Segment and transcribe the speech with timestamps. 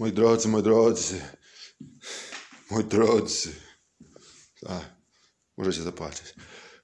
[0.00, 1.20] Moi drodzy, moi drodzy,
[2.70, 3.52] moi drodzy.
[4.66, 4.80] A,
[5.56, 6.34] możecie zapłacić.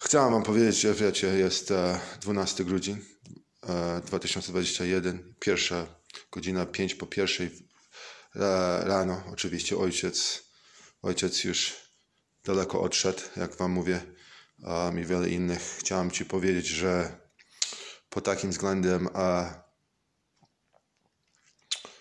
[0.00, 2.98] Chciałem wam powiedzieć, że wiecie, jest e, 12 grudzień
[3.68, 5.86] e, 2021, pierwsza
[6.32, 8.40] godzina, 5 po pierwszej e,
[8.84, 9.22] rano.
[9.32, 10.42] Oczywiście ojciec,
[11.02, 11.74] ojciec już
[12.44, 14.00] daleko odszedł, jak wam mówię,
[14.92, 15.76] mi wiele innych.
[15.78, 17.20] Chciałem ci powiedzieć, że
[18.10, 19.54] pod takim względem a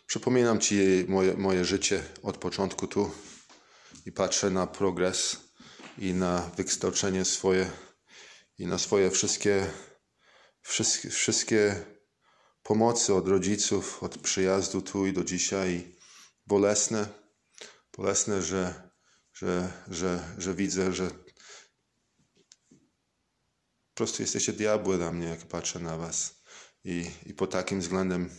[0.06, 3.12] Przypominam Ci moje, moje życie od początku tu
[4.06, 5.38] i patrzę na progres
[5.98, 7.72] i na wykształcenie swoje
[8.58, 9.72] i na swoje wszystkie,
[10.62, 11.86] wszystkie, wszystkie
[12.64, 15.96] pomocy od rodziców, od przyjazdu tu i do dzisiaj.
[16.48, 17.08] Bolesne,
[17.98, 18.90] bolesne, że,
[19.34, 21.10] że, że, że widzę, że
[23.90, 26.44] po prostu jesteście diabły dla mnie, jak patrzę na Was.
[26.84, 28.30] I, i pod takim względem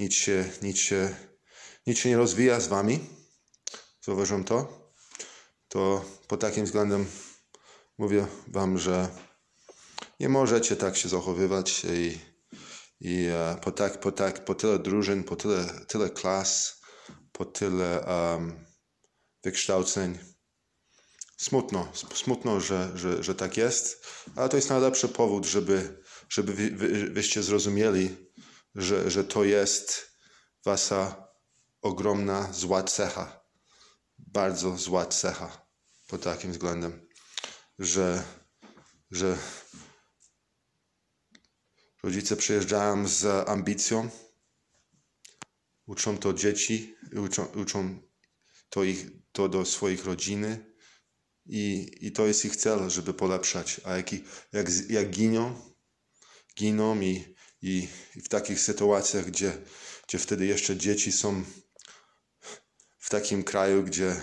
[0.00, 1.14] nic się, nic się,
[1.86, 3.00] nic się nie rozwija z wami.
[4.02, 4.90] Zauważam to.
[5.68, 7.06] To pod takim względem
[7.98, 9.08] mówię wam, że
[10.20, 12.18] nie możecie tak się zachowywać i,
[13.00, 16.80] i e, po, tak, po, tak, po tyle drużyn, po tyle, tyle klas,
[17.32, 18.64] po tyle um,
[19.44, 20.18] wykształceń.
[21.36, 26.70] Smutno, smutno, że, że, że tak jest, ale to jest najlepszy powód, żeby, żeby wy,
[26.70, 28.29] wy, wyście zrozumieli,
[28.74, 30.10] że, że to jest
[30.64, 31.28] wasza
[31.82, 33.40] ogromna zła cecha.
[34.18, 35.66] Bardzo zła cecha
[36.06, 37.08] pod takim względem,
[37.78, 38.24] że,
[39.10, 39.38] że
[42.02, 44.10] rodzice przyjeżdżają z ambicją,
[45.86, 48.02] uczą to dzieci, uczą, uczą
[48.68, 50.74] to, ich, to do swoich rodziny
[51.46, 53.80] i, i to jest ich cel, żeby polepszać.
[53.84, 54.12] A jak,
[54.52, 55.74] jak, jak giną,
[56.56, 57.88] giną i i,
[58.24, 59.52] w takich sytuacjach, gdzie,
[60.08, 61.44] gdzie wtedy jeszcze dzieci są
[62.98, 64.16] w takim kraju, gdzie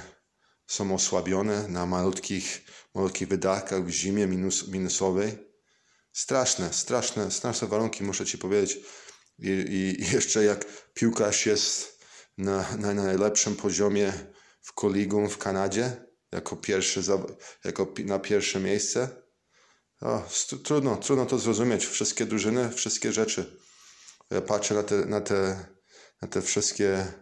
[0.67, 2.61] są osłabione na malutkich,
[2.95, 5.37] malutkich wydatkach w zimie minus, minusowej.
[6.13, 8.79] Straszne, straszne, straszne warunki, muszę Ci powiedzieć.
[9.39, 11.99] I, i jeszcze jak piłkarz jest
[12.37, 14.13] na, na najlepszym poziomie
[14.61, 17.01] w kolegium w Kanadzie, jako pierwszy,
[17.63, 19.26] jako na pierwsze miejsce,
[20.01, 20.23] o,
[20.63, 21.85] trudno, trudno to zrozumieć.
[21.85, 23.59] Wszystkie drużyny, wszystkie rzeczy.
[24.47, 25.65] Patrzę na te, na te,
[26.21, 27.13] na te wszystkie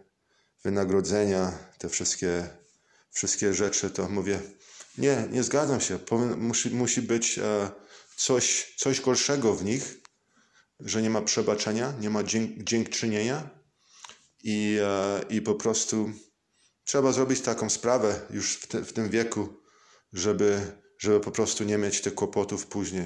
[0.64, 2.48] wynagrodzenia, te wszystkie,
[3.10, 4.40] wszystkie rzeczy, to mówię,
[4.98, 5.98] nie, nie zgadzam się.
[6.36, 7.70] musi, musi być e,
[8.16, 10.00] coś, coś gorszego w nich,
[10.80, 13.50] że nie ma przebaczenia, nie ma dzięk, dziękczynienia
[14.42, 16.10] i, e, i po prostu
[16.84, 19.62] trzeba zrobić taką sprawę już w, te, w tym wieku,
[20.12, 20.60] żeby
[20.98, 23.04] żeby po prostu nie mieć tych kłopotów później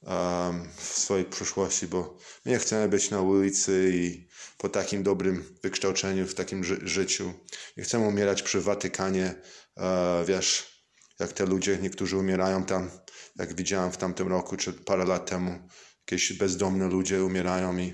[0.00, 4.28] um, w swojej przyszłości, bo nie chcemy być na ulicy i
[4.58, 7.32] po takim dobrym wykształceniu, w takim ży życiu.
[7.76, 9.34] Nie chcemy umierać przy Watykanie,
[9.76, 9.84] uh,
[10.26, 10.72] wiesz,
[11.20, 12.90] jak te ludzie, niektórzy umierają tam,
[13.36, 15.68] jak widziałem w tamtym roku, czy parę lat temu,
[16.00, 17.92] jakieś bezdomne ludzie umierają i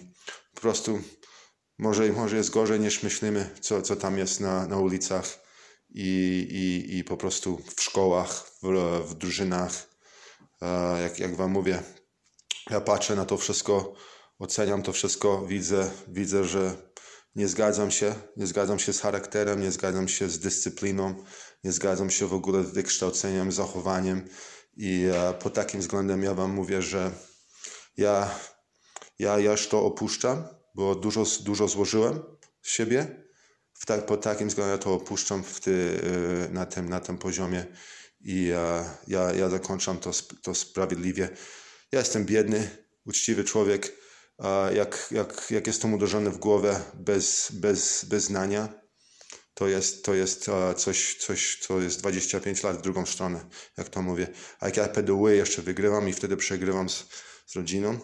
[0.54, 1.02] po prostu
[1.78, 5.47] może, może jest gorzej niż myślimy, co, co tam jest na, na ulicach
[5.90, 6.08] i,
[6.50, 8.68] i, i po prostu w szkołach, w,
[9.08, 9.88] w drużynach.
[10.62, 11.82] E, jak, jak Wam mówię,
[12.70, 13.94] ja patrzę na to wszystko,
[14.38, 16.76] oceniam to wszystko, widzę, widzę, że
[17.34, 21.24] nie zgadzam się, nie zgadzam się z charakterem, nie zgadzam się z dyscypliną,
[21.64, 24.28] nie zgadzam się w ogóle z wykształceniem, zachowaniem
[24.76, 27.10] i e, pod takim względem ja Wam mówię, że
[27.96, 28.30] ja,
[29.18, 30.44] ja już to opuszczam,
[30.74, 32.22] bo dużo, dużo złożyłem
[32.62, 33.27] z siebie
[33.78, 37.66] w tak, pod takim względem to opuszczam w ty, y, na, tym, na tym poziomie
[38.20, 38.52] i
[39.06, 40.10] ja, ja zakończam to,
[40.42, 41.28] to sprawiedliwie.
[41.92, 42.70] Ja jestem biedny,
[43.06, 43.92] uczciwy człowiek.
[44.74, 48.68] Jak, jak, jak jestem uderzony w głowę bez, bez, bez znania,
[49.54, 53.44] to jest, to jest coś, coś, co jest 25 lat w drugą stronę,
[53.76, 54.28] jak to mówię.
[54.60, 57.04] A jak ja PDW jeszcze wygrywam i wtedy przegrywam z,
[57.46, 57.98] z rodziną,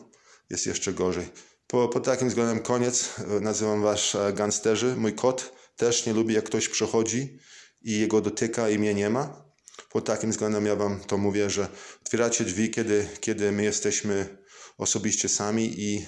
[0.51, 1.29] jest jeszcze gorzej.
[1.67, 3.15] Po, po takim względem koniec.
[3.41, 4.97] Nazywam was gangsterzy.
[4.97, 7.39] Mój kot też nie lubi, jak ktoś przychodzi
[7.83, 9.45] i jego dotyka i mnie nie ma.
[9.91, 11.69] Pod takim względem ja wam to mówię, że
[12.03, 14.39] otwieracie drzwi, kiedy, kiedy my jesteśmy
[14.79, 16.07] osobiście sami i,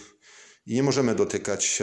[0.66, 1.82] i nie możemy dotykać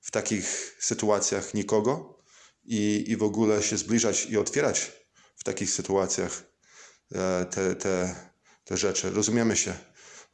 [0.00, 2.18] w takich sytuacjach nikogo
[2.64, 4.92] i, i w ogóle się zbliżać i otwierać
[5.36, 6.42] w takich sytuacjach
[7.14, 8.14] e, te, te,
[8.64, 9.10] te rzeczy.
[9.10, 9.74] Rozumiemy się.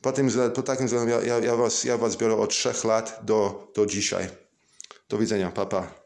[0.00, 3.72] Po, tym, po takim względem ja, ja, was, ja was biorę od trzech lat do,
[3.74, 4.28] do dzisiaj.
[5.08, 5.97] Do widzenia, papa.